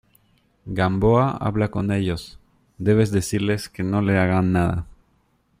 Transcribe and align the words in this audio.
Gamboa, 0.65 1.37
habla 1.39 1.69
con 1.69 1.91
ellos. 1.91 2.39
debes 2.79 3.11
decirles 3.11 3.69
que 3.69 3.83
no 3.83 4.01
le 4.01 4.17
hagan 4.17 4.51
nada. 4.51 4.87